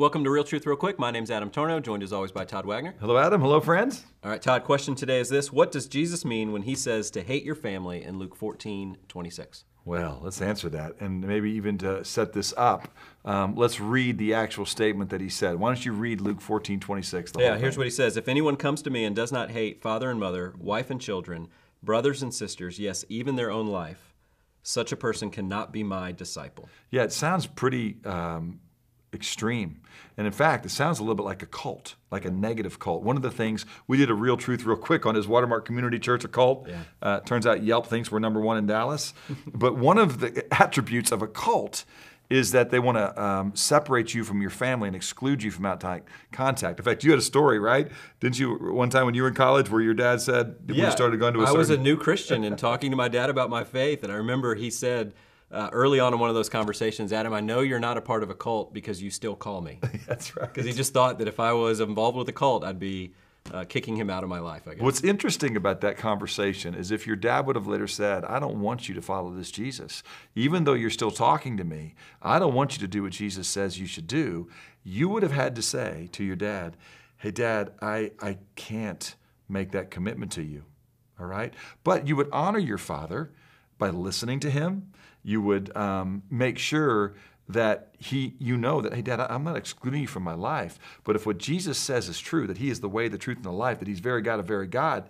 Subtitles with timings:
[0.00, 0.98] Welcome to Real Truth Real Quick.
[0.98, 2.94] My name's Adam Tarnow, joined as always by Todd Wagner.
[3.00, 3.42] Hello, Adam.
[3.42, 4.06] Hello, friends.
[4.24, 7.22] All right, Todd, question today is this What does Jesus mean when he says to
[7.22, 9.64] hate your family in Luke 14 26?
[9.84, 10.94] Well, let's answer that.
[11.00, 12.88] And maybe even to set this up,
[13.26, 15.56] um, let's read the actual statement that he said.
[15.56, 17.32] Why don't you read Luke 14 26?
[17.38, 20.10] Yeah, here's what he says If anyone comes to me and does not hate father
[20.10, 21.48] and mother, wife and children,
[21.82, 24.14] brothers and sisters, yes, even their own life,
[24.62, 26.70] such a person cannot be my disciple.
[26.90, 28.60] Yeah, it sounds pretty um,
[29.12, 29.80] extreme.
[30.16, 33.02] And in fact, it sounds a little bit like a cult, like a negative cult.
[33.02, 35.98] One of the things we did a real truth real quick on his Watermark Community
[35.98, 36.68] Church, a cult.
[36.68, 36.82] Yeah.
[37.00, 39.14] Uh, turns out Yelp thinks we're number one in Dallas.
[39.46, 41.84] but one of the attributes of a cult
[42.28, 45.66] is that they want to um, separate you from your family and exclude you from
[45.66, 46.78] outside contact.
[46.78, 47.90] In fact, you had a story, right?
[48.20, 50.84] Didn't you one time when you were in college where your dad said yeah, when
[50.86, 51.58] you started going to a I certain...
[51.58, 54.54] was a new Christian and talking to my dad about my faith, and I remember
[54.54, 55.12] he said
[55.50, 58.22] uh, early on in one of those conversations, Adam, I know you're not a part
[58.22, 59.80] of a cult because you still call me.
[60.06, 60.52] That's right.
[60.52, 63.14] Because he just thought that if I was involved with a cult, I'd be
[63.52, 64.82] uh, kicking him out of my life, I guess.
[64.82, 68.60] What's interesting about that conversation is if your dad would have later said, I don't
[68.60, 70.02] want you to follow this Jesus,
[70.34, 73.48] even though you're still talking to me, I don't want you to do what Jesus
[73.48, 74.48] says you should do,
[74.84, 76.76] you would have had to say to your dad,
[77.16, 79.14] Hey, dad, I, I can't
[79.46, 80.64] make that commitment to you.
[81.18, 81.52] All right?
[81.84, 83.32] But you would honor your father
[83.76, 84.92] by listening to him.
[85.22, 87.14] You would um, make sure
[87.48, 91.16] that he, you know that, hey, Dad, I'm not excluding you from my life, but
[91.16, 93.52] if what Jesus says is true, that He is the way, the truth, and the
[93.52, 95.08] life, that He's very God of very God,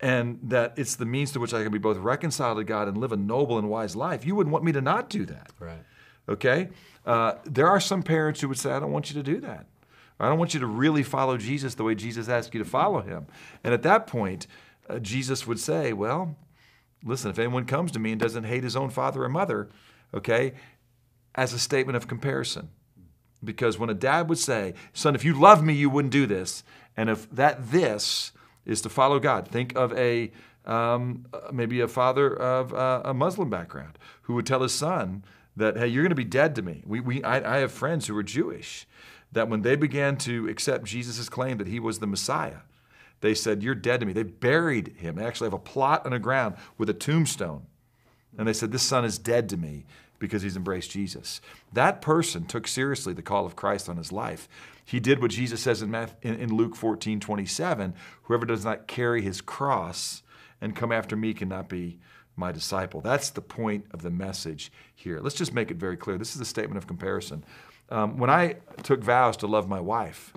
[0.00, 2.98] and that it's the means to which I can be both reconciled to God and
[2.98, 5.52] live a noble and wise life, you wouldn't want me to not do that.
[5.58, 5.82] Right.
[6.28, 6.68] Okay?
[7.06, 9.66] Uh, there are some parents who would say, I don't want you to do that.
[10.18, 13.00] I don't want you to really follow Jesus the way Jesus asked you to follow
[13.00, 13.26] Him.
[13.64, 14.46] And at that point,
[14.88, 16.36] uh, Jesus would say, Well,
[17.04, 19.68] listen, if anyone comes to me and doesn't hate his own father or mother,
[20.14, 20.52] okay,
[21.34, 22.70] as a statement of comparison.
[23.42, 26.62] Because when a dad would say, son, if you love me, you wouldn't do this.
[26.96, 28.32] And if that this
[28.66, 30.30] is to follow God, think of a
[30.66, 35.24] um, maybe a father of uh, a Muslim background who would tell his son
[35.56, 36.82] that, hey, you're going to be dead to me.
[36.84, 38.86] We, we, I, I have friends who are Jewish
[39.32, 42.58] that when they began to accept Jesus' claim that he was the Messiah,
[43.20, 44.12] they said, You're dead to me.
[44.12, 45.16] They buried him.
[45.16, 47.66] They actually have a plot on the ground with a tombstone.
[48.38, 49.84] And they said, This son is dead to me
[50.18, 51.40] because he's embraced Jesus.
[51.72, 54.48] That person took seriously the call of Christ on his life.
[54.84, 59.40] He did what Jesus says in, in Luke 14 27 Whoever does not carry his
[59.40, 60.22] cross
[60.60, 61.98] and come after me cannot be
[62.36, 63.00] my disciple.
[63.00, 65.20] That's the point of the message here.
[65.20, 66.18] Let's just make it very clear.
[66.18, 67.44] This is a statement of comparison.
[67.88, 70.32] Um, when I took vows to love my wife,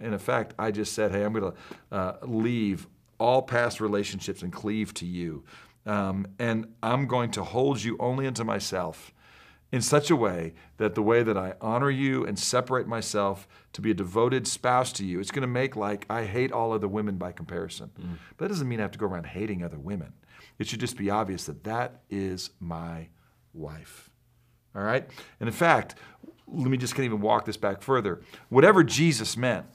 [0.00, 2.86] in effect, I just said, hey, I'm going to uh, leave
[3.18, 5.44] all past relationships and cleave to you.
[5.86, 9.12] Um, and I'm going to hold you only unto myself
[9.72, 13.80] in such a way that the way that I honor you and separate myself to
[13.80, 16.88] be a devoted spouse to you, it's going to make like I hate all other
[16.88, 17.90] women by comparison.
[17.98, 18.18] Mm.
[18.36, 20.12] But that doesn't mean I have to go around hating other women.
[20.58, 23.08] It should just be obvious that that is my
[23.54, 24.10] wife.
[24.74, 25.08] All right?
[25.38, 25.94] And in fact,
[26.46, 28.22] let me just of even walk this back further.
[28.48, 29.66] Whatever Jesus meant,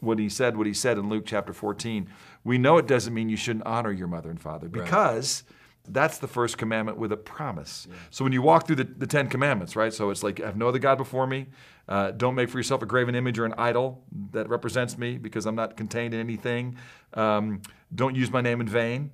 [0.00, 2.08] what he said, what he said in Luke chapter 14,
[2.44, 5.92] we know it doesn't mean you shouldn't honor your mother and father because right.
[5.92, 7.86] that's the first commandment with a promise.
[7.88, 7.96] Yeah.
[8.10, 9.92] So when you walk through the, the, Ten Commandments, right?
[9.92, 11.46] So it's like, have no other God before me.
[11.88, 15.46] Uh, don't make for yourself a graven image or an idol that represents me because
[15.46, 16.76] I'm not contained in anything.
[17.14, 17.62] Um,
[17.94, 19.10] don't use my name in vain.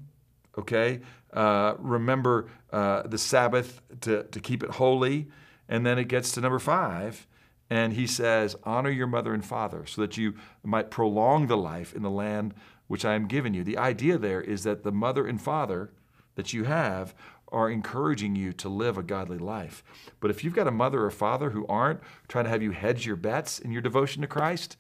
[0.59, 1.01] Okay?
[1.33, 5.29] Uh, remember uh, the Sabbath to, to keep it holy.
[5.69, 7.27] And then it gets to number five
[7.71, 11.95] and he says, Honor your mother and father so that you might prolong the life
[11.95, 12.55] in the land
[12.87, 13.65] which I am giving you.
[13.65, 15.91] The idea there is that the mother and father
[16.35, 17.15] that you have
[17.49, 19.83] are encouraging you to live a godly life.
[20.21, 23.07] But if you've got a mother or father who aren't trying to have you hedge
[23.07, 24.77] your bets in your devotion to Christ,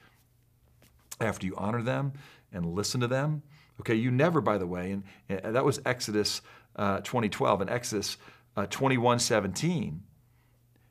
[1.21, 2.13] after you honor them
[2.53, 3.43] and listen to them,
[3.81, 6.43] okay, you never, by the way, and, and that was Exodus
[6.77, 8.17] uh, 2012 and Exodus
[8.57, 10.03] uh, 21 17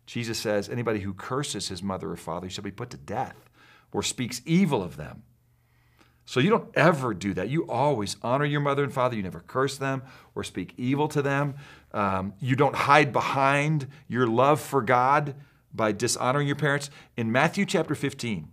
[0.05, 3.49] Jesus says, anybody who curses his mother or father shall be put to death
[3.91, 5.23] or speaks evil of them.
[6.25, 7.49] So you don't ever do that.
[7.49, 9.15] You always honor your mother and father.
[9.15, 10.03] You never curse them
[10.35, 11.55] or speak evil to them.
[11.93, 15.35] Um, you don't hide behind your love for God
[15.73, 16.89] by dishonoring your parents.
[17.17, 18.47] In Matthew chapter 15,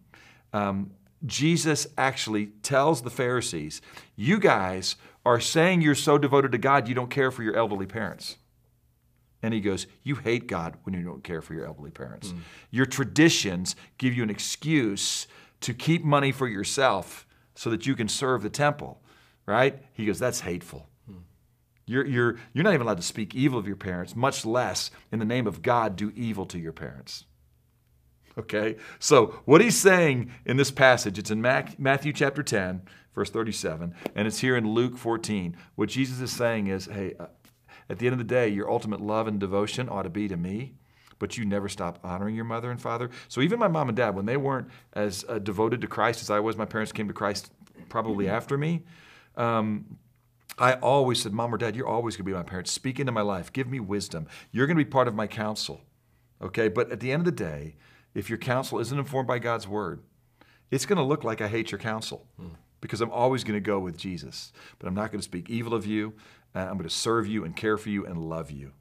[0.53, 0.91] um,
[1.25, 3.81] Jesus actually tells the Pharisees,
[4.17, 7.87] You guys are saying you're so devoted to God, you don't care for your elderly
[7.87, 8.37] parents.
[9.43, 12.29] And he goes, You hate God when you don't care for your elderly parents.
[12.29, 12.39] Mm.
[12.71, 15.27] Your traditions give you an excuse
[15.61, 19.03] to keep money for yourself so that you can serve the temple,
[19.47, 19.83] right?
[19.93, 20.89] He goes, That's hateful.
[21.11, 21.23] Mm.
[21.87, 25.19] You're, you're, you're not even allowed to speak evil of your parents, much less in
[25.19, 27.25] the name of God do evil to your parents.
[28.39, 28.77] Okay?
[28.99, 32.83] So, what he's saying in this passage, it's in Matthew chapter 10,
[33.15, 35.57] verse 37, and it's here in Luke 14.
[35.75, 37.27] What Jesus is saying is, hey, uh,
[37.91, 40.37] at the end of the day, your ultimate love and devotion ought to be to
[40.37, 40.75] me,
[41.19, 43.11] but you never stop honoring your mother and father.
[43.29, 46.31] So, even my mom and dad, when they weren't as uh, devoted to Christ as
[46.31, 47.51] I was, my parents came to Christ
[47.89, 48.85] probably after me.
[49.37, 49.99] Um,
[50.57, 52.71] I always said, Mom or Dad, you're always going to be my parents.
[52.71, 53.53] Speak into my life.
[53.53, 54.29] Give me wisdom.
[54.53, 55.81] You're going to be part of my counsel.
[56.41, 56.69] Okay?
[56.69, 57.77] But at the end of the day,
[58.15, 60.03] if your counsel isn't informed by God's word,
[60.71, 62.27] it's going to look like I hate your counsel
[62.81, 64.53] because I'm always going to go with Jesus.
[64.79, 66.15] But I'm not going to speak evil of you.
[66.55, 68.73] Uh, I'm going to serve you and care for you and love you.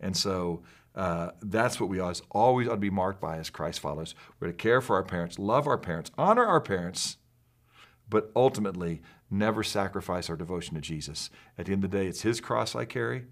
[0.00, 0.62] And so
[0.94, 4.14] uh, that's what we always, always ought to be marked by as Christ followers.
[4.38, 7.16] We're to care for our parents, love our parents, honor our parents,
[8.08, 9.00] but ultimately
[9.30, 11.30] never sacrifice our devotion to Jesus.
[11.56, 13.24] At the end of the day, it's His cross I carry,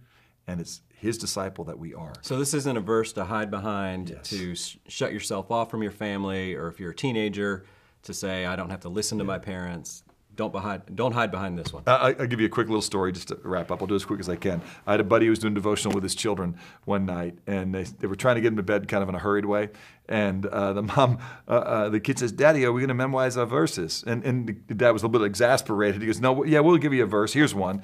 [0.46, 2.14] and it's His disciple that we are.
[2.22, 4.30] So this isn't a verse to hide behind, Yes.
[4.30, 7.66] to sh- shut yourself off from your family, or if you're a teenager,
[8.04, 10.04] to say I don't have to listen to my parents.
[10.36, 11.82] Don't behind, don't hide behind this one.
[11.86, 13.82] I- I- I'll give you a quick little story just to wrap up.
[13.82, 14.62] I'll do it as quick as I can.
[14.86, 17.82] I had a buddy who was doing devotional with his children one night, and they,
[17.82, 19.68] they were trying to get him to bed kind of in a hurried way.
[20.08, 23.36] And uh, the mom, uh, uh, the kid says, Daddy, are we going to memorize
[23.36, 24.02] our verses?
[24.06, 26.00] And, and the dad was a little bit exasperated.
[26.00, 27.32] He goes, No, yeah, we'll give you a verse.
[27.34, 27.82] Here's one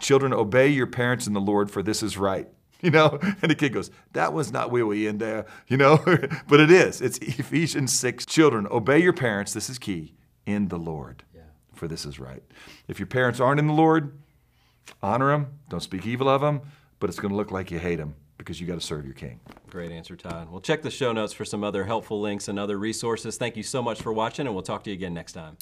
[0.00, 2.48] Children, obey your parents in the Lord, for this is right.
[2.86, 5.98] You know, and the kid goes, "That was not wee wee in there," you know,
[6.48, 7.00] but it is.
[7.00, 8.26] It's Ephesians six.
[8.26, 9.52] Children, obey your parents.
[9.52, 10.14] This is key
[10.46, 11.22] in the Lord
[11.82, 12.44] for this is right.
[12.86, 14.16] If your parents aren't in the Lord,
[15.02, 16.60] honor them, don't speak evil of them,
[17.00, 19.14] but it's going to look like you hate them because you got to serve your
[19.14, 19.40] king.
[19.68, 20.48] Great answer, Todd.
[20.48, 23.36] Well, check the show notes for some other helpful links and other resources.
[23.36, 25.56] Thank you so much for watching, and we'll talk to you again next time.